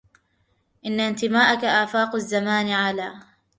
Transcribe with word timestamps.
إن 0.85 0.99
ائتمانك 0.99 1.63
آفات 1.63 2.15
الزمان 2.15 2.69
على 2.69 3.13